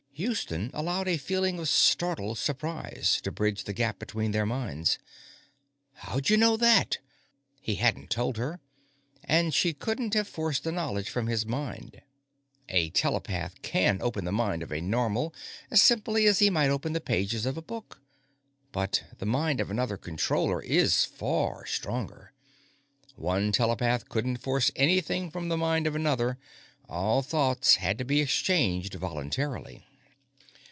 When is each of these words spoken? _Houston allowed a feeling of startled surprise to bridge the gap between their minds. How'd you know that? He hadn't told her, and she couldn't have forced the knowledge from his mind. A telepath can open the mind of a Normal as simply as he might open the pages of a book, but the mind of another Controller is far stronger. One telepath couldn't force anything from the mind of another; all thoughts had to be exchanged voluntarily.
_Houston 0.23 0.69
allowed 0.75 1.07
a 1.07 1.17
feeling 1.17 1.57
of 1.57 1.67
startled 1.67 2.37
surprise 2.37 3.19
to 3.23 3.31
bridge 3.31 3.63
the 3.63 3.73
gap 3.73 3.97
between 3.97 4.29
their 4.33 4.45
minds. 4.45 4.99
How'd 5.93 6.29
you 6.29 6.37
know 6.37 6.57
that? 6.57 6.99
He 7.59 7.75
hadn't 7.75 8.11
told 8.11 8.37
her, 8.37 8.59
and 9.23 9.51
she 9.51 9.73
couldn't 9.73 10.13
have 10.13 10.27
forced 10.27 10.63
the 10.63 10.71
knowledge 10.71 11.09
from 11.09 11.25
his 11.25 11.43
mind. 11.43 12.03
A 12.69 12.91
telepath 12.91 13.63
can 13.63 13.99
open 13.99 14.23
the 14.25 14.31
mind 14.31 14.61
of 14.61 14.71
a 14.71 14.79
Normal 14.79 15.33
as 15.71 15.81
simply 15.81 16.27
as 16.27 16.37
he 16.37 16.51
might 16.51 16.69
open 16.69 16.93
the 16.93 17.01
pages 17.01 17.47
of 17.47 17.57
a 17.57 17.61
book, 17.63 17.99
but 18.71 19.03
the 19.17 19.25
mind 19.25 19.59
of 19.59 19.71
another 19.71 19.97
Controller 19.97 20.61
is 20.61 21.03
far 21.03 21.65
stronger. 21.65 22.31
One 23.15 23.51
telepath 23.51 24.07
couldn't 24.07 24.37
force 24.37 24.69
anything 24.75 25.31
from 25.31 25.49
the 25.49 25.57
mind 25.57 25.87
of 25.87 25.95
another; 25.95 26.37
all 26.87 27.23
thoughts 27.23 27.75
had 27.77 27.97
to 27.97 28.05
be 28.05 28.21
exchanged 28.21 28.93
voluntarily. 28.93 29.83